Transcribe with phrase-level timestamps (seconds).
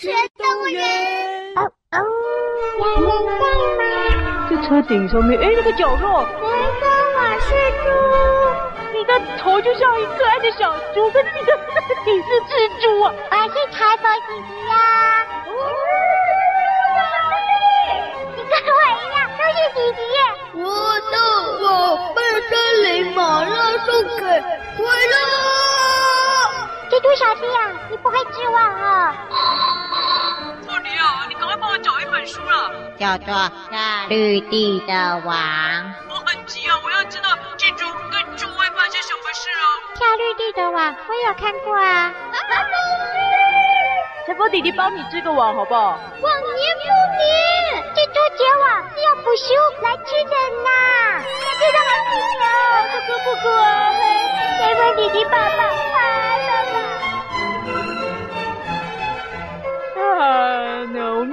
[0.00, 0.82] 全动物园。
[1.56, 2.00] 哦哦，
[2.80, 3.44] 有人在
[3.76, 4.48] 吗？
[4.48, 6.24] 这车顶上面，哎，那个角落。
[6.40, 7.48] 别说我是
[7.84, 7.86] 猪，
[8.94, 11.52] 你的头就像一个可爱的小猪，可是你的
[12.06, 13.12] 你是蜘蛛啊！
[13.30, 14.72] 我是财宝弟弟呀。
[18.34, 20.18] 你跟我一样都是弟弟耶。
[20.64, 20.64] 我
[21.10, 21.14] 的
[21.60, 21.68] 宝
[22.14, 22.50] 贝森
[22.84, 23.86] 林马拉松
[24.16, 25.14] 给回了。
[26.88, 27.58] 蜘蛛小弟啊，
[27.90, 29.14] 你不会失望哦。
[32.10, 33.32] 本书了，叫做
[33.70, 35.36] 《夏绿地的王》。
[36.08, 39.62] 我很急啊，我要知道蜘蛛跟猪会发生什么事啊。
[39.94, 42.12] 夏绿地的网我有看过啊。
[44.26, 45.98] 财宝弟弟帮你织个网好不好？
[46.20, 46.30] 网黏
[46.76, 47.22] 不黏？
[47.94, 50.68] 蜘蛛结网是要捕食物来吃的呢。
[51.58, 53.44] 这个好可爱哦，不哭不可。
[54.58, 55.94] 财宝弟弟爸爸快
[56.46, 56.74] 乐了。
[60.00, 60.02] 啊，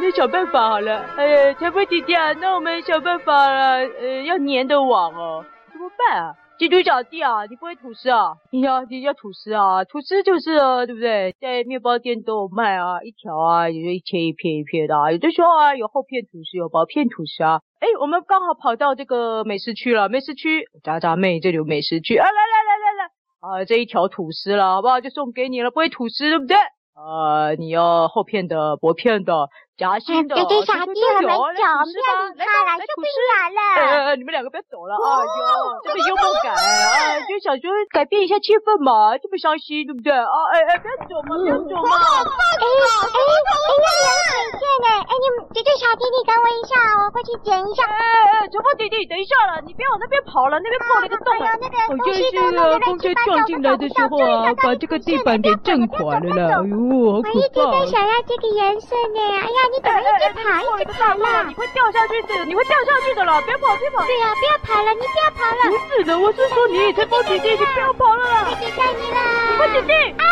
[0.07, 1.01] 那想办法好了。
[1.17, 3.85] 哎呀，财宝弟弟啊，那我们想办法了。
[3.99, 6.33] 呃，要粘的网哦，怎么办啊？
[6.57, 8.31] 蜘蛛小弟啊，你不会吐司啊？
[8.49, 9.83] 你要你要吐司啊？
[9.83, 11.35] 吐司就是啊，对不对？
[11.41, 15.11] 在面包店都有卖啊，一条啊，也就一切一片一片的啊。
[15.11, 17.59] 有的时候啊，有厚片吐司，有薄片吐司啊。
[17.81, 22.23] 哎，我们刚好跑到这个美食区了，美食区，渣渣妹，这里有美食区啊！
[22.23, 25.01] 来来来来来，啊，这一条吐司了，好不好？
[25.01, 26.55] 就送给你了，不会吐司，对不对？
[26.95, 29.49] 啊，你要厚片的、薄片的。
[29.77, 31.93] 夹心的，弟弟小弟，我们走，不要理
[32.41, 33.61] 他了，就不咬了。
[34.09, 35.45] 呃，你们两个不要走了，哎呦，
[35.85, 40.09] 这么幽默感，哎，就想说改变一下气氛嘛，这么伤心，对不对？
[40.09, 41.93] 啊，哎哎，不要走嘛，不要走嘛。
[41.93, 42.25] 哎哎
[42.57, 47.85] 哎，那里有水线呢，哎，你弟弟小弟，你等我一下，我过去捡一下。
[47.85, 48.01] 哎
[48.33, 51.29] 哎，小波弟弟，等一下了，你别往那边跑了，那边破了一个洞。
[51.37, 57.29] 哎呦，那个好像是啊，风车撞进来的时候啊，把这个地板给震垮了啦，哎呦，好可怕。
[57.29, 60.45] 我一直在想要这个颜色呢，哎呀，你怎么一直跑？
[60.79, 64.05] 一直跑了，你会掉下去的，你会掉下去的了，别跑，别跑。
[64.05, 65.61] 对呀，不要跑了，你不要跑了。
[65.69, 68.47] 不是的，我是说你，财宝姐姐，你不要跑了啦。
[68.49, 69.17] 姐姐带你了。
[69.49, 69.93] 财宝姐姐。
[70.17, 70.25] 啊！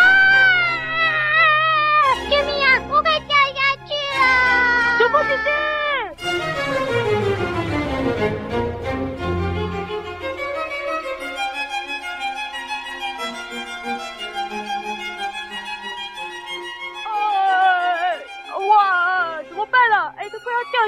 [2.30, 2.82] 救命啊！
[2.90, 4.22] 我快掉下去了。
[5.00, 5.75] 财宝姐姐。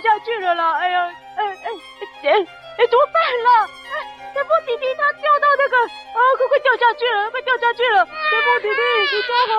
[0.02, 0.74] 掉下去了啦！
[0.78, 1.50] 哎呀，哎哎
[2.24, 2.30] 哎
[2.78, 3.50] 哎，怎么办了？
[3.66, 3.96] 哎，
[4.36, 8.06] 财宝弟弟他掉到那个啊，快快掉下去了，快掉下去了！
[8.06, 8.82] 财宝弟弟，
[9.12, 9.58] 你抓好，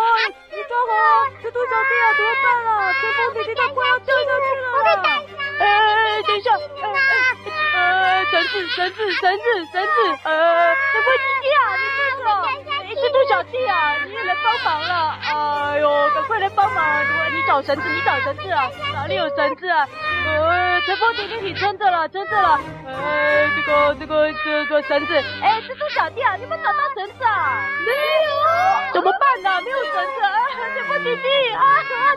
[0.54, 1.26] 你抓好！
[1.42, 2.92] 这多小弟啊，怎么办了？
[2.92, 4.66] 财宝弟弟他快要掉下去了！
[5.58, 6.52] 哎哎，等一下！
[6.54, 7.18] 哎哎
[7.74, 10.18] 呃，绳子绳子绳子绳子！
[10.22, 12.24] 呃，财宝弟弟啊，你这个，
[12.98, 15.18] 哎，蜘蛛小弟啊，你也来帮忙了！
[15.22, 17.04] 哎呦，赶快来帮忙！
[17.32, 18.68] 你找绳子，你找绳子啊！
[18.92, 19.86] 哪里有绳子啊？
[20.26, 22.58] 呃，财宝弟弟，你撑着了，撑着了。
[22.86, 25.14] 呃，这个，这个，这个绳子。
[25.42, 27.68] 哎，蜘蛛小弟啊，你们找到绳子啊？
[27.86, 28.92] 没有。
[28.94, 29.60] 怎么办呢？
[29.60, 30.40] 没有绳子啊！
[30.56, 31.62] 财宝弟弟啊，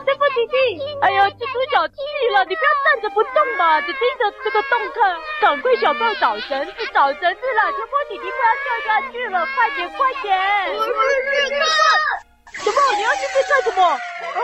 [0.06, 0.80] 对不起弟。
[1.02, 1.94] 哎呦，蜘蛛脚气
[2.32, 5.16] 了，你不要站着不动嘛，只盯着这个洞看。
[5.42, 7.72] 赶快想办法找绳子，找绳子了！
[7.72, 10.38] 财宝弟弟快要掉下去了，快点，快点！
[10.72, 12.64] 我们去看。
[12.64, 12.76] 什么？
[12.96, 13.82] 你要去去干什么？
[13.84, 14.40] 哦。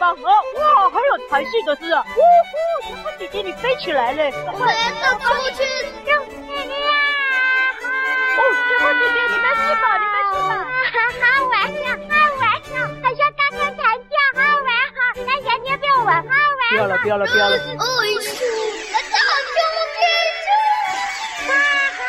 [0.00, 0.64] 啊，不用我帮。
[0.64, 2.02] 哦，哇，还有弹性的是啊。
[2.16, 4.24] 呜呼，财宝姐姐你飞起来了。
[4.24, 5.60] 我也走出去。
[6.06, 6.08] 救
[6.48, 6.92] 命啊！
[8.36, 9.84] 哦，财宝姐姐你没事吧？
[9.98, 10.52] 你没事吧？
[11.20, 14.98] 好玩呀，好玩呀，好像刚刚弹跳，好玩哈！
[15.14, 16.08] 大家你要不要玩？
[16.22, 16.62] 好玩。
[16.70, 17.56] 不要了，不要了，不要了。
[17.56, 20.02] 哎呦，大家我天
[21.46, 21.46] 哪！
[21.46, 21.50] 哈
[21.98, 22.00] 哈。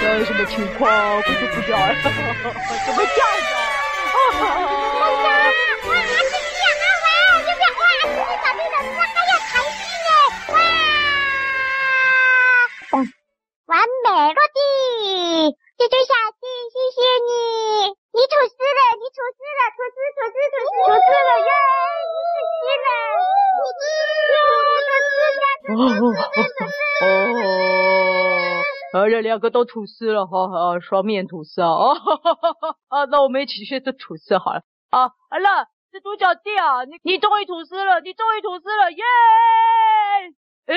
[0.00, 0.88] 这是什么情况？
[1.16, 1.94] 我就不知道了，
[2.86, 3.04] 怎 么
[29.32, 31.68] 两个都吐司了，好好双面吐司啊！
[31.72, 31.96] 哦，
[32.88, 34.60] 啊，那我们一起去吃吐司好了。
[34.90, 39.02] 啊，好了，蜘蛛小弟啊，你你终于吐司了，你终于吐司了，耶！
[40.66, 40.76] 哎，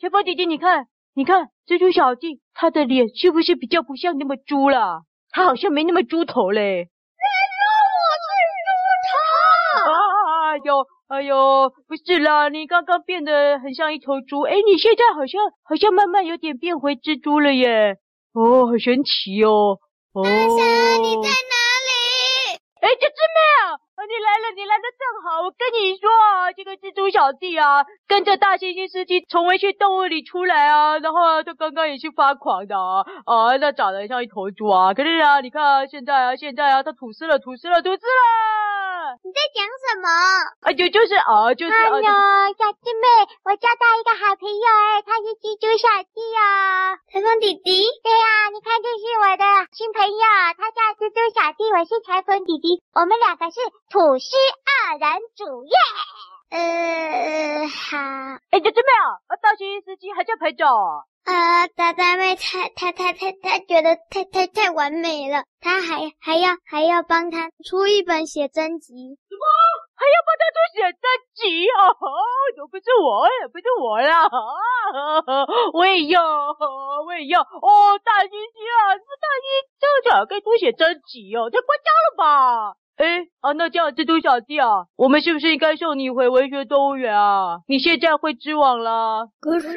[0.00, 5.02] 财宝姐姐，你看，你看，蜘蛛小弟他的脸是不是比较不像那么猪了？
[5.32, 6.60] 他好像没那么猪头嘞。
[6.62, 7.26] 别
[7.56, 7.58] 说
[7.90, 8.28] 我是
[8.62, 8.70] 猪
[9.10, 9.90] 头！
[9.90, 9.98] 啊啊
[10.30, 10.54] 啊！
[10.54, 17.96] 哎呦，哎呦，不是啦，你刚刚变得很像一头猪，哎，你现在好像好像慢慢有点变回蜘蛛了耶，
[18.34, 19.78] 哦，好神奇哦。
[20.12, 20.36] 哦，大侠，
[20.98, 21.54] 你在哪
[21.86, 22.58] 里？
[22.80, 23.85] 哎，这只喵。
[24.06, 25.42] 你来了，你来的正好。
[25.42, 34.94] 我跟你说啊，这个蜘蛛小弟啊，跟着大猩猩司机从文学动物里出来啊，然后啊，他刚刚也是发狂的啊，啊，那长得像一头猪啊。
[34.94, 38.22] 可是啊，你看啊，现在啊，现在啊，他吐丝了，吐丝了，吐丝了。
[39.22, 40.06] 你在讲什么？
[40.62, 41.74] 啊，就就是啊，就是。
[41.74, 42.02] 哎呦，
[42.58, 43.06] 小弟妹，
[43.44, 47.86] 我交到一个好朋友哎，他是蜘蛛小弟啊，裁缝弟弟。
[48.02, 49.44] 对呀，你看这是我的
[49.74, 50.24] 新朋友，
[50.58, 53.58] 他叫蜘蛛小弟，我是裁缝弟弟，我们两个是。
[53.96, 55.72] 吐司二人组耶，
[56.50, 57.96] 呃，好。
[58.50, 59.22] 哎，这怎么样？
[59.26, 61.00] 啊，大猩猩司机还叫陪酒啊？
[61.24, 69.16] 呃，大大妹太太太太太觉得太太太完美了，她还还要还要帮她出一本写真集。
[69.30, 69.40] 什么？
[69.96, 71.04] 还要帮他出写真
[71.34, 71.66] 集？
[71.72, 71.96] 哦，
[72.56, 74.28] 都不是我，也不是我啦，
[75.72, 76.20] 我也要，
[77.06, 77.40] 我也要。
[77.40, 82.76] 哦，大猩猩啊，这大猩猩这样该出写真集哦，太夸张了吧？
[82.96, 87.58] 哎，啊，那这样，蜘蛛小弟啊，我们是不是应该送你回文学动物园啊？
[87.66, 89.28] 你现在会织网了。
[89.40, 89.68] 可是，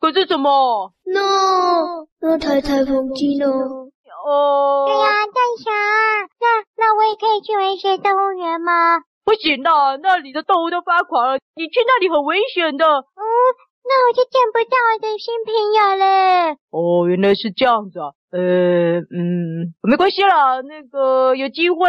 [0.00, 0.92] 可是什么？
[1.04, 1.20] 那
[2.20, 3.46] 那台裁缝机呢？
[4.26, 5.70] 哦，对呀，大侠，
[6.40, 9.00] 那那我也可以去文学动物园吗？
[9.24, 9.70] 不行的，
[10.02, 12.86] 那里的动物都发狂了，你去那里很危险的。
[12.86, 13.22] 嗯，
[13.84, 16.56] 那我就见不到我的新朋友了。
[16.70, 18.12] 哦，原来是这样子啊。
[18.30, 21.88] 呃，嗯，没关系啦，那个有机会，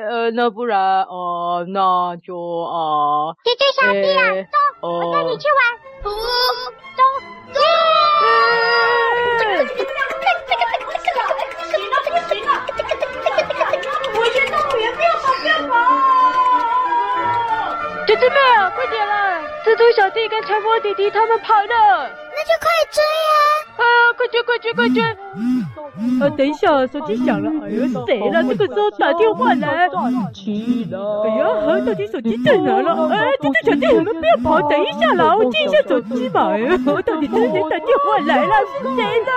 [0.00, 4.46] 呃，那不然，呃，那就啊，姐姐小弟啊，
[4.80, 5.60] 走，我带你去玩，
[6.04, 6.10] 走，
[6.96, 7.02] 走，
[9.74, 9.91] 走。
[18.06, 18.36] 姐姐们，
[18.74, 23.32] 快点啦，蜘蛛小弟跟裁缝弟弟他们跑了，那就快追呀。
[23.78, 23.82] 啊！
[24.16, 25.02] 快追快追快追！
[26.20, 27.50] 啊，等一下，手机响了。
[27.64, 28.42] 哎呦，谁了？
[28.44, 29.68] 这个时候打电话来。
[29.68, 31.42] 哎呀，
[31.86, 33.08] 到底手机在哪了？
[33.08, 36.50] 哎，蜘蛛小弟，你们不要跑，等一下啦，我接一下手机嘛。
[36.52, 38.54] 哎呀，到底是谁打电话来了？
[38.82, 39.30] 是谁呢？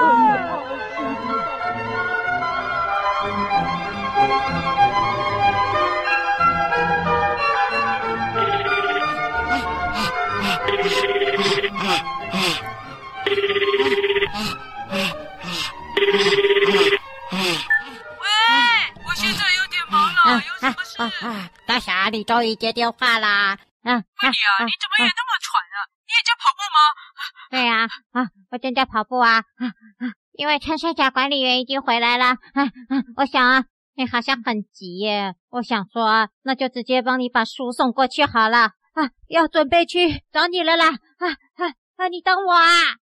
[21.66, 23.58] 大侠，你终于接电话啦！
[23.84, 25.78] 嗯，问你啊，你怎么也那么喘啊？
[26.06, 26.80] 你也在跑步吗？
[27.52, 29.44] 对呀，啊，我正在跑步啊，
[30.34, 32.26] 因为穿山甲管理员已经回来了。
[32.28, 32.38] 啊，
[33.18, 33.66] 我想啊，
[33.96, 35.36] 你好像很急耶。
[35.50, 38.72] 我想说，那就直接帮你把书送过去好了。
[38.94, 40.88] 啊，要准备去找你了啦。
[40.88, 41.62] 啊啊
[41.98, 42.08] 啊！
[42.08, 42.64] 你等我啊！
[42.64, 42.96] 哎呦，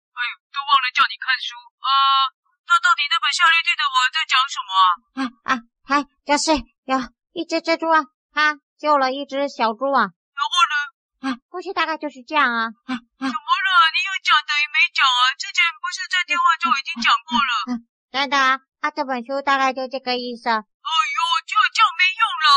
[0.50, 2.40] 都忘了叫你看书啊。
[2.72, 4.72] 那到底那本夏绿蒂的网在讲什么
[5.12, 5.20] 啊？
[5.44, 6.56] 啊啊，它就是
[6.88, 6.96] 有
[7.36, 8.00] 一只蜘蛛啊。
[8.32, 10.74] 他救了一只小猪啊，然后呢？
[11.20, 12.72] 啊，故事大概就是这样啊。
[12.88, 13.68] 啊怎么了？
[13.92, 15.36] 你有讲等于没讲啊？
[15.36, 17.52] 之前不是在电话中已经讲过了？
[17.68, 20.48] 啊、真的啊，啊，这本书大概就这个意思。
[20.48, 22.48] 哎呦，就这样没用了。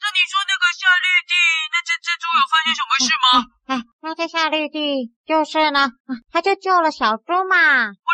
[0.00, 1.32] 那你说那个夏绿蒂
[1.68, 3.26] 那只蜘蛛有发生什么事吗？
[3.68, 5.92] 哎，哎，那个夏绿蒂就是呢，
[6.32, 7.92] 他就救了小猪嘛。
[7.92, 8.10] 我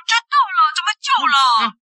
[1.04, 1.36] 救了？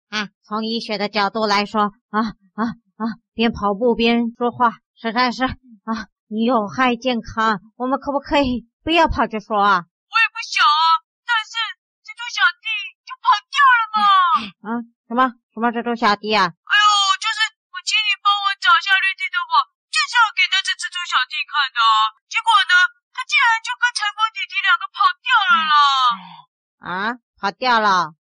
[0.09, 2.61] 哎，哎，从医学的角度来说，啊啊
[2.97, 3.03] 啊，
[3.37, 4.81] 边跑步边说话。
[4.97, 9.85] 实在是啊，有害健康，我们可不可以不要跑着说啊？
[9.85, 11.53] 我也不想啊，但是
[12.01, 12.65] 蜘蛛小弟
[13.05, 13.97] 就跑掉了嘛。
[14.65, 14.67] 啊，
[15.05, 16.49] 什么什么蜘蛛小弟啊？
[16.49, 16.89] 哎呦，
[17.21, 17.37] 就是
[17.69, 21.79] 我请你帮我找下绿地的话，就是要给那只蜘蛛小弟看的。
[22.25, 22.73] 结果呢，
[23.13, 25.73] 他竟然就跟裁缝弟弟两个跑掉了啦。
[26.81, 28.17] 啊，跑掉了？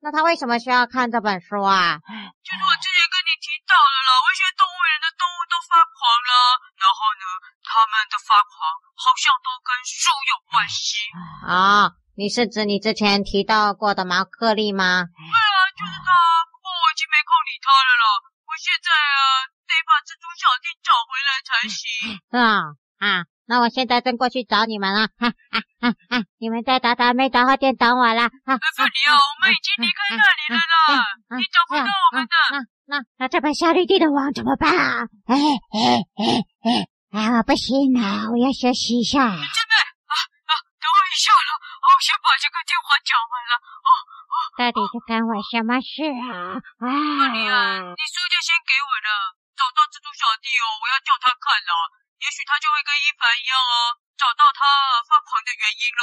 [0.00, 2.00] 哦，那他为什么需要看这本书啊？
[2.00, 6.32] 就是我之前跟你提到的了，文学动物园的动物都发狂了，
[6.80, 7.24] 然后呢，
[7.60, 8.50] 他们的发狂
[8.96, 11.04] 好像都跟书有关系。
[11.44, 11.52] 啊、
[11.84, 15.04] 哦，你是指你之前提到过的毛克利吗？
[15.04, 16.08] 对啊，就是他。
[16.48, 18.04] 不过我已经没空理他了啦。
[18.48, 21.76] 我现在啊，得把蜘蛛小弟找回来才行。
[22.16, 22.72] 是啊，
[23.04, 23.28] 啊。
[23.50, 28.30] 那我现在正过去找你们了，哈哈哈哈，你们在达达妹杂货店等我啦。
[28.46, 31.02] 哈，芬妮啊，我们已经离开那里了啦，
[31.34, 32.34] 你找不到我们的。
[32.54, 35.02] 那那那这本夏绿蒂的网怎么办啊？
[35.26, 36.22] 哎哎哎
[36.62, 39.18] 哎，啊，不行了，我要休息一下。
[39.18, 40.14] 真的啊
[40.46, 43.58] 啊，等我一下了，我先把这个电话讲完了。
[43.58, 43.90] 哦
[44.30, 46.54] 哦，到底是干我什么事啊？
[46.54, 51.98] 啊，芬妮啊，你书就先给我了，找到蜘蛛小弟哦，我要叫他看了。
[52.20, 53.74] 也许他就会跟伊凡一样啊，
[54.20, 54.60] 找到他
[55.08, 56.02] 发狂的原因了。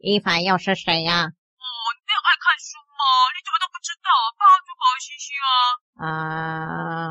[0.00, 1.36] 伊凡又是谁呀、啊？
[1.60, 3.02] 哦，你没有爱看书吗？
[3.36, 4.08] 你怎么都不知道？
[4.40, 5.48] 爸就好嘻嘻啊。
[5.98, 6.08] 啊、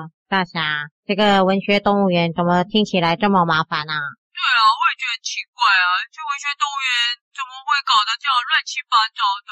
[0.01, 4.05] 呃，大侠，这个文学动物园怎么听起来这么麻烦呢、啊？
[4.33, 6.89] 对啊，我也觉得很奇怪啊，这文学动物园
[7.37, 9.51] 怎么会搞得这样乱七八糟的？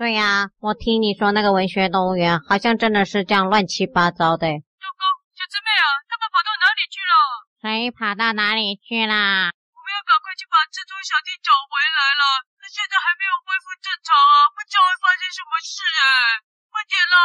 [0.00, 4.48] 对呀、啊，我听你说那个文学动物园好像真的是这样乱七八糟的。
[4.48, 5.04] 糟糕，
[5.36, 7.45] 小姊妹啊，他们跑到哪里去了？
[7.66, 9.50] 谁跑到哪里去啦？
[9.50, 12.22] 我们要赶快去把蜘蛛小弟找回来了。
[12.62, 16.06] 他现在还没有恢复正常啊，不知道会发生什么事哎！
[16.70, 17.18] 快点啦，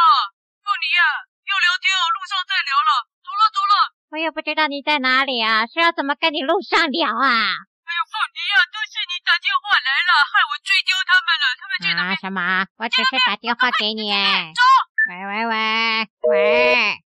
[0.66, 1.02] 凤梨呀，
[1.46, 2.90] 要聊天哦，路上再聊了。
[3.22, 3.74] 走了走了。
[4.10, 7.30] 我也不知道你在哪里啊，是要怎么跟你路上聊啊？
[7.86, 11.46] 哎呦，凤梨呀，都是你打电话来了，害我追丢他们了。
[11.54, 11.86] 他们。
[12.02, 12.66] 啊什么？
[12.82, 14.10] 我只是打电话给你。
[14.10, 14.62] 走。
[15.06, 15.54] 喂喂喂
[16.26, 16.98] 喂。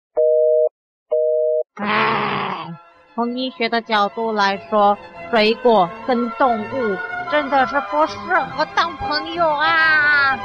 [1.83, 2.79] 哎。
[3.15, 4.97] 从医学的角度来说，
[5.31, 6.97] 水果跟动物
[7.31, 8.17] 真的是不适
[8.55, 10.37] 合当朋友啊！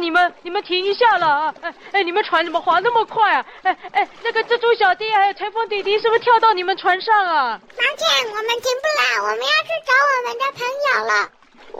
[0.00, 1.54] 你们你们停一下了啊！
[1.60, 3.44] 哎哎，你们船怎么划那么快啊？
[3.62, 7.60] 哎哎，那个蜘蛛小弟还有台风弟弟是不是跳到你们船上啊？
[7.76, 8.86] 抱歉，我们停不
[9.20, 11.30] 了，我们要去找我们的朋友了。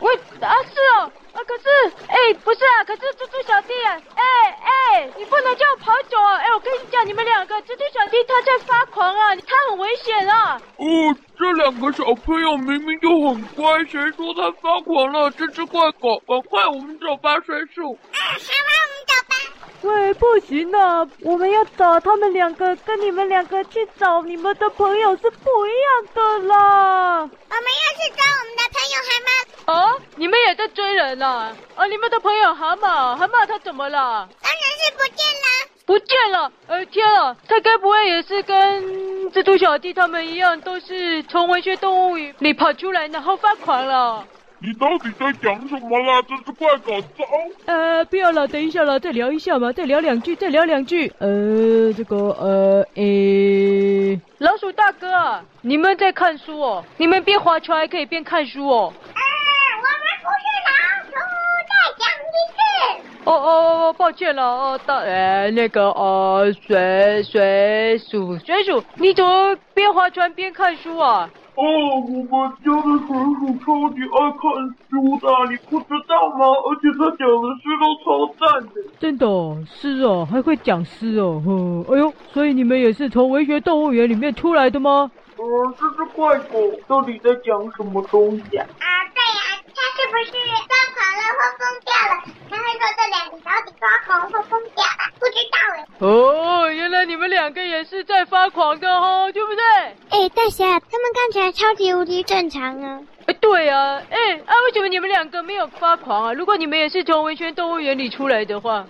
[0.01, 0.15] 喂，
[0.47, 1.69] 啊是哦，啊可是，
[2.07, 4.23] 哎不是啊，可是猪猪小弟啊，哎
[4.63, 6.37] 哎，你不能叫我跑走啊！
[6.37, 10.59] 哎，我跟你讲，你们两个猪猪小弟他在发狂啊，他很危险啊！
[10.77, 15.29] 哦，这两个小朋友明明就很乖，谁说他发狂了？
[15.31, 17.93] 这只怪狗，赶快我们找巴水鼠。
[17.93, 19.35] 啊，好吧，我们找吧。
[19.81, 27.21] 喂，不行啊，我们要找他们两个，跟你们两个去找你们的朋友是不一样的啦。
[27.21, 29.71] 我们要去找我们的朋友蛤蟆。
[29.71, 31.55] 啊，你们也在追人啊？
[31.75, 34.27] 啊，你们的朋友蛤蟆，蛤蟆他怎么了？
[34.41, 35.69] 当然是不见了。
[35.85, 36.51] 不见了？
[36.67, 38.83] 呃，天啊，他该不会也是跟
[39.31, 44.27] 蜘蛛小弟他们一样，都是从文学动物里跑出来，然后发狂了？
[44.61, 46.21] 你到底在讲什么啦？
[46.23, 47.23] 真是怪搞糟！
[47.65, 51.07] 呃，不要了，等一下了，再聊一下嘛，再聊两句，再聊两句。
[51.19, 56.83] 呃，这个呃，诶，老鼠大哥，你们在看书哦？
[56.97, 58.93] 你们边划船还可以边看书哦？
[59.13, 59.21] 啊，
[59.77, 60.71] 我们不是老
[61.05, 61.11] 鼠，
[61.69, 62.59] 再讲一次。
[63.23, 71.29] 哦哦哦，抱歉了哦，大呃那个呃水水鼠水鼠，你怎么边划船边看书啊？
[71.55, 74.39] 哦，我们家的水鼠超级爱看
[74.87, 76.45] 书的，你不知道吗？
[76.45, 78.81] 而且他讲的诗都超赞的。
[78.99, 85.09] 真的哦，诗哦，还会讲诗哦，呵，哎呦，所以你们也是从文学动物园里面出来的吗？
[85.37, 88.67] 嗯，这只怪狗到底在讲什么东西啊？
[89.79, 90.31] 它是不是
[90.67, 92.13] 发狂了或疯掉了？
[92.49, 95.07] 他会说这两个到底发狂或疯掉了？
[95.19, 95.85] 不知道哎。
[95.99, 99.63] 哦，原来你们两个也是在发狂的哦，对不对？
[100.09, 102.99] 哎，大侠，他们看起来超级无敌正常啊。
[103.27, 106.33] 哎，对啊，哎，啊，为什么你们两个没有发狂啊？
[106.33, 108.73] 如果你们也是从文轩动物园里出来的话。
[108.73, 108.85] 啊，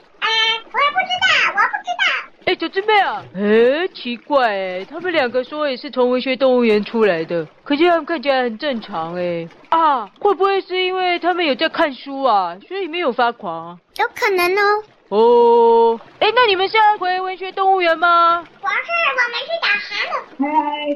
[0.71, 2.28] 我也不知道，我不知道。
[2.49, 9.47] 哎，小师妹啊，哎，奇怪哎，他们两个说也是从文学动物园出来的，可是他们看起来很正常哎。
[9.69, 13.79] 啊，会不会是因为他们有在看书啊，所以没有发狂？
[13.97, 14.83] 有可能哦。
[15.09, 18.43] 哦，哎，那你们是要回文学动物园吗？
[18.61, 18.73] 不是，
[19.09, 20.13] 我们去找蛤蟆。
[20.37, 20.45] 哦，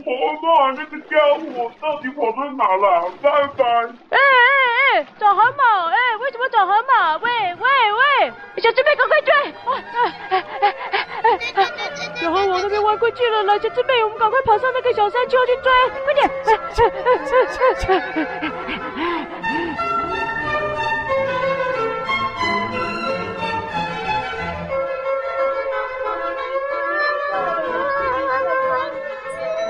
[0.06, 0.46] 蛤蟆
[0.78, 3.12] 那个家伙到底跑到哪了？
[3.22, 3.26] 拜
[3.58, 3.66] 拜。
[4.12, 5.88] 哎哎哎，找蛤蟆？
[5.88, 7.20] 哎，为什么找蛤蟆？
[7.22, 9.34] 喂喂喂，小智妹赶快追！
[9.34, 10.76] 啊啊哎哎哎
[11.24, 11.40] 哎！
[12.22, 15.72] 小河往那边弯过去了，来，小智妹，我们赶快跑上那个小山丘去追，
[16.06, 16.30] 快点！
[16.46, 16.92] 哎哎哎
[17.88, 18.28] 哎哎
[18.96, 19.23] 哎！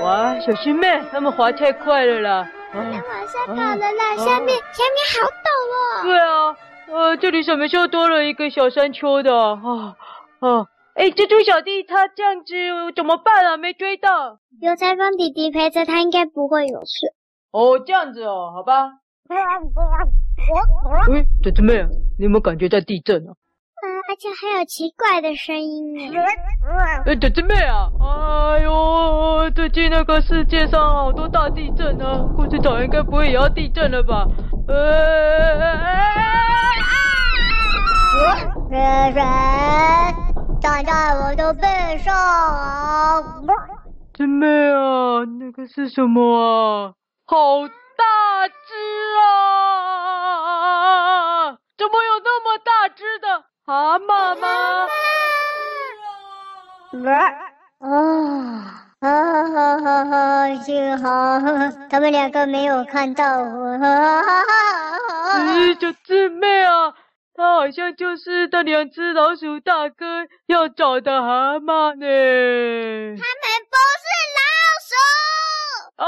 [0.04, 2.52] 哇，小师妹，他们滑太快了啦！
[2.74, 6.02] 我们往下跑了啦，啊、下面、啊、下面好陡哦。
[6.02, 6.56] 对啊，
[6.92, 9.34] 呃，这里什么时候多了一个小山丘的？
[9.34, 9.96] 啊
[10.40, 12.54] 啊哎，蜘蛛小弟他这样子
[12.94, 13.56] 怎么办啊？
[13.56, 14.38] 没追到。
[14.60, 17.14] 有裁缝弟弟陪着他，应该不会有事。
[17.50, 18.90] 哦，这样子哦，好吧。
[21.08, 21.82] 喂，姐姐妹，
[22.18, 23.32] 你有没有感觉在地震啊？
[24.14, 26.00] 啊，而且还有奇怪的声音呢。
[27.04, 34.24] 哎，姐姐妹啊，哎呦，最近那个世界上好多大地震啊，故事岛应该不会也要地震了吧？
[38.70, 39.24] 人人
[40.60, 41.66] 站在我的背
[41.98, 42.14] 上。
[44.16, 46.92] 姐妹啊，那个是什么啊？
[47.26, 48.74] 好大只
[49.18, 49.24] 啊！
[51.76, 52.13] 怎么有那么大只的
[53.66, 54.86] 蛤蟆吗？
[57.80, 57.88] 啊
[59.00, 60.54] 啊哈哈哈！
[60.62, 61.40] 幸好
[61.88, 63.78] 他们两个没有看到我。
[65.38, 66.92] 咦，这姊妹啊，
[67.34, 72.06] 他好像就是那两只老鼠大哥要找的蛤蟆呢。
[73.16, 74.06] 他们不是
[74.36, 74.44] 老
[74.84, 74.92] 鼠。
[75.96, 76.06] 哦，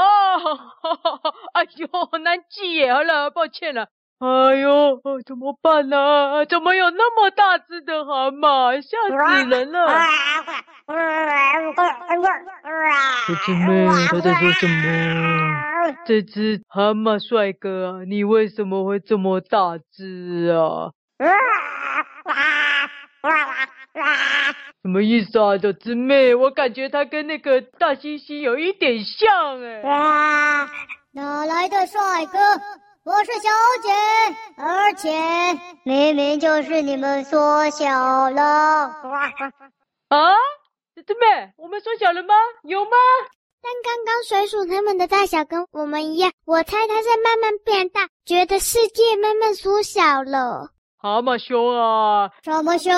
[0.81, 1.87] 哈哈哈，哎呦，
[2.19, 2.93] 难记耶！
[2.93, 3.87] 好了，抱歉了。
[4.19, 6.45] 哎呦，怎么办呢、啊？
[6.45, 8.81] 怎么有那么大只的蛤蟆？
[8.81, 9.13] 吓死
[9.47, 9.87] 人了！
[13.27, 15.95] 这只妹，他在说什么？
[16.07, 20.89] 这只蛤蟆帅哥啊，你为什么会这么大只啊？
[24.81, 26.33] 什么意思啊，小姊妹？
[26.33, 29.83] 我感觉它跟那个大猩猩有一点像哎。
[29.83, 30.67] 啊，
[31.13, 32.39] 哪来的帅哥？
[33.07, 33.49] 我是小
[33.81, 33.89] 姐，
[34.57, 35.09] 而且
[35.85, 38.41] 明明就是你们缩小了。
[40.09, 40.35] 啊，
[40.93, 42.33] 对妹，我们缩小了吗？
[42.63, 42.91] 有吗？
[43.61, 50.71] 但刚刚水鼠他们的大小跟我们一样，我猜它在慢慢变大，觉得世界慢慢缩小了。
[51.07, 52.93] 蛤蟆兄啊，什么兄？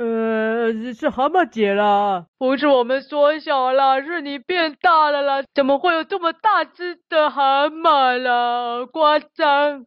[0.00, 5.44] 呃，是蛤蟆姐啦，不是我们缩小了，是你变大了啦。
[5.54, 8.84] 怎么会有这么大只的蛤蟆啦？
[8.86, 9.86] 夸张！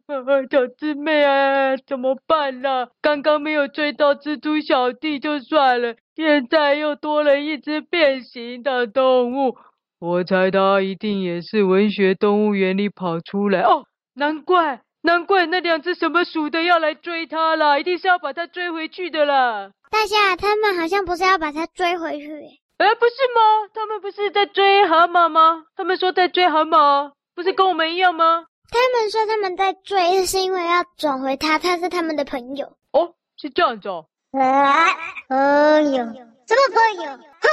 [0.50, 2.88] 小姊妹啊，怎么办啦？
[3.02, 9.58] 刚刚没有追到蜘蛛小弟就算了，现在又多了一只变形的动物，
[10.00, 13.84] 我猜它一定也是文学动物园里跑出来哦，
[14.14, 14.80] 难怪。
[15.02, 19.70] 难怪那两只什么鼠的要来追他啦，一定是要把他追回去的啦。
[19.90, 22.30] 大侠，他们好像不是要把他追回去。
[22.78, 23.68] 哎，不是吗？
[23.74, 25.64] 他们不是在追蛤蟆吗？
[25.76, 28.44] 他们说在追蛤蟆，不是跟我们一样吗？
[28.70, 32.66] 他们说他们在追，是因为要找回他，他是他们的朋友。
[32.92, 34.06] 哦，是这样子哦。
[34.32, 34.86] 啊，
[35.28, 36.04] 朋友？
[36.04, 37.10] 什么朋友？
[37.12, 37.48] 哼，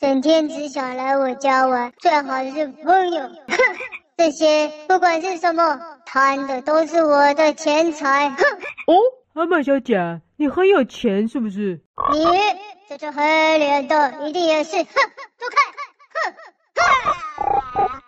[0.00, 3.22] 整天只想来我家玩，最好是朋友。
[3.22, 3.56] 哼，
[4.16, 5.78] 这些不管是什么。
[6.08, 8.36] 贪的都是我的钱财，哼！
[8.86, 8.94] 哦，
[9.34, 11.82] 蛤蟆小姐，你很有钱是不是？
[12.12, 12.24] 你
[12.88, 14.84] 这只黑脸的一定也是，哼！
[14.84, 15.56] 走开，
[16.14, 16.32] 哼！
[17.74, 18.02] 哼！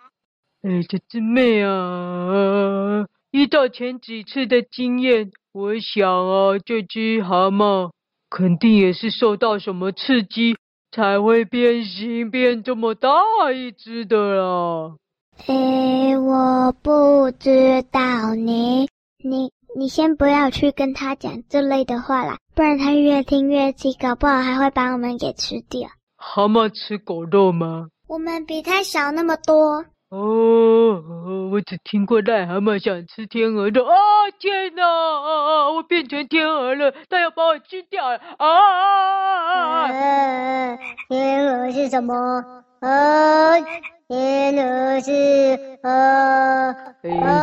[0.63, 7.91] 哎，这姊妹啊，依照前几次的经验，我想啊，这只蛤蟆
[8.29, 10.55] 肯定也是受到什么刺激，
[10.91, 13.11] 才会变形变这么大
[13.53, 14.95] 一只的啦。
[15.47, 18.87] 哎，我不知道你，
[19.23, 25.89] 你，你先不要去跟他讲这类的话啦，不然他越听越气，搞不好还会把我们给吃掉。
[26.17, 27.87] 蛤蟆吃狗肉吗？
[28.07, 29.85] 我们比他小那么多。
[30.09, 33.85] 哦，我只听过癞蛤蟆想吃天鹅肉。
[33.85, 33.95] 啊，
[34.39, 34.83] 天哪！
[34.83, 38.17] 啊，我变成天鹅了，他要把我吃掉了。
[38.37, 40.77] 啊啊啊！
[41.07, 42.13] 天鹅是什么？
[42.81, 43.53] 啊！
[44.11, 44.51] 哎，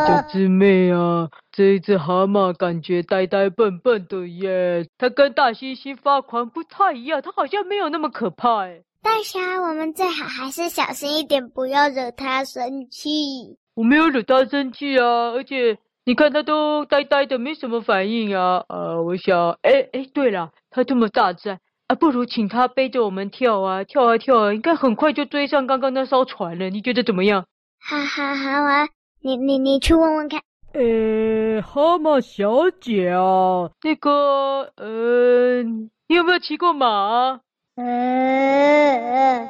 [0.05, 8.81] 小姊妹啊，这一只蛤蟆感觉呆呆笨笨的耶，它跟大猩猩发狂不太一样，它好像没有那么可怕哎。
[9.01, 13.57] 大侠，我们最好还是小心一点，不要惹它生气。
[13.75, 18.65] 我没有惹它生气啊，而且你看它都呆呆的，没什么反应啊。
[18.67, 21.57] 呃，我想，哎哎，对了，它这么大只。
[21.87, 26.69] 啊，不如请他背着我们跳啊，跳啊跳啊，应该很快就追上刚刚那艘船了。
[26.69, 27.45] 你觉得怎么样？
[27.79, 28.87] 哈哈好啊，
[29.21, 30.41] 你你你去问问看。
[30.73, 37.39] 呃，蛤蟆小姐啊，那个呃，你有没有骑过马啊？
[37.77, 39.47] 嗯，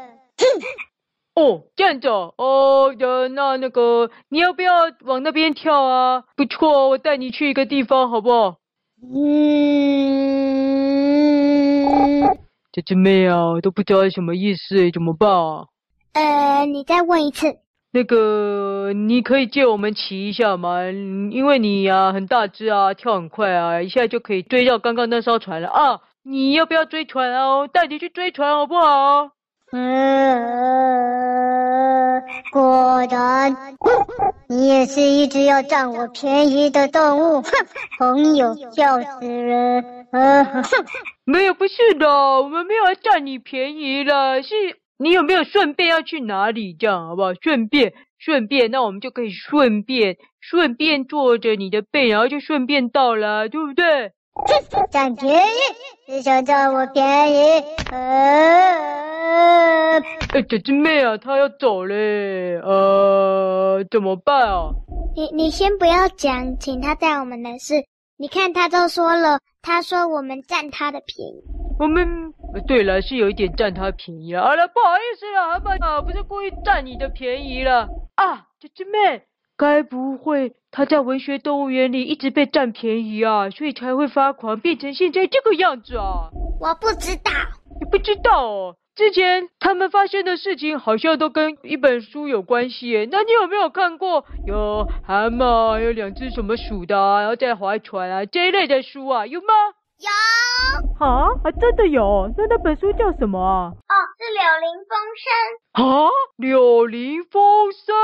[1.33, 2.95] 哦，这样子哦，哦，
[3.29, 4.73] 那那个你要不要
[5.05, 6.23] 往那边跳啊？
[6.35, 8.57] 不错，我带你去一个地方，好不好？
[9.01, 10.96] 嗯，
[12.77, 15.65] 这只妹啊，都不知道什么意思，怎么办啊？
[16.13, 17.57] 呃，你再问一次。
[17.91, 20.83] 那个，你可以借我们骑一下吗？
[20.85, 26.01] 因为你呀、啊、很大只啊，跳很快啊，一下就可以追到刚刚那艘船了啊！
[26.21, 27.57] 你要不要追船啊？
[27.57, 29.31] 我带你去追船好不好？
[29.73, 29.83] 嗯，
[32.53, 33.53] 果然，
[34.47, 37.51] 你也是一只要占我便宜的动物，哼，
[37.99, 40.07] 朋友，笑死人！
[40.11, 40.63] 啊，哼，
[41.25, 44.55] 没有，不是的，我们没有要占你便宜了，是
[44.97, 46.73] 你有没有顺便要去哪里？
[46.73, 47.33] 这样好不好？
[47.33, 54.13] 顺便，顺便，那我们就可以顺便，顺便坐着你的背，然后就顺便到了，对不对？
[54.91, 55.59] 占便宜，
[56.05, 59.06] 只想占我便宜，呃。
[59.27, 64.69] 哎，小狮妹啊，她要走嘞，呃，怎么办啊？
[65.15, 67.83] 你你先不要讲，请她带我们的事。
[68.17, 71.43] 你看她都说了，她说我们占她的便宜。
[71.79, 72.33] 我们，
[72.67, 74.43] 对了，是有一点占她便宜了。
[74.43, 79.23] 好了，不好意思了，阿爸啊，不是故意占你的便宜了啊，小狮妹，
[79.57, 86.29] 该不会他在文学动物园里一直被占便宜啊，所以才会发狂，变成现在这个样子啊？
[86.59, 87.31] 我不知道，
[87.79, 88.75] 你不知道哦。
[88.97, 99.27] 之前他们发生的事情好像都跟一本书有关系耶，那你有没有看过有蛤蟆，有两只什么鼠的，然后在划船啊这一类的书啊？
[99.27, 99.53] 有吗？
[99.99, 101.05] 有。
[101.05, 102.33] 啊，还真的有。
[102.35, 103.69] 那那本书叫什么啊？
[103.69, 105.85] 哦，是柳林风声。
[105.85, 107.95] 啊，柳林风声，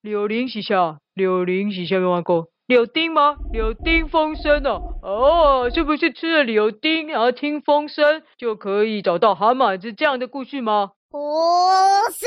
[0.00, 0.98] 柳林是啥？
[1.12, 1.98] 柳林是啥？
[1.98, 2.46] 没玩过。
[2.70, 3.34] 柳丁吗？
[3.50, 9.76] 柳丁风声哦，哦，是不是吃了柳丁，然后听风声就可以找到蛤蟆？
[9.76, 10.92] 子这样的故事吗？
[11.10, 11.18] 不
[12.12, 12.26] 是，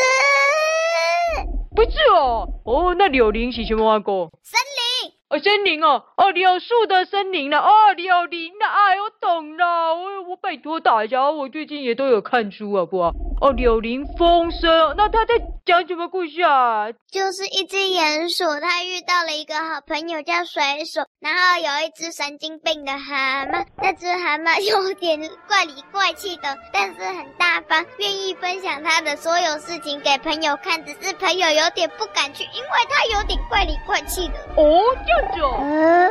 [1.73, 4.33] 不是哦，哦，那柳林是什么玩过？
[4.43, 4.92] 森林。
[5.29, 13.11] 哦，森林哦，哦，柳树的森林了，哦，柳林的，哎，我懂了，我我拜托大家，我最近也都有看书，好不好？
[13.41, 15.33] 哦，柳林风声，那他在
[15.65, 16.91] 讲什么故事啊？
[17.11, 34.35] 就是一只鼹鼠，它遇到了一个好朋友叫水鼠，然后有一只神经病的蛤蟆，那只蛤蟆有点怪里怪气的，但是很大方，愿意分享他的所有事情给朋友看，只是朋友有点不敢去，因为他有点怪里怪气的。
[34.55, 35.22] 哦，这
[35.59, 36.09] 嗯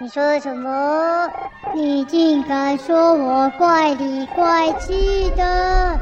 [0.00, 1.28] 你说的什么？
[1.74, 5.98] 你竟敢说我怪里怪气的？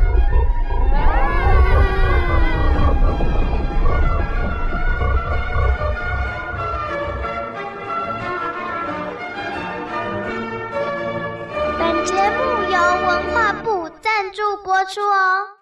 [11.79, 15.56] 本节目由文化部赞助播出哦。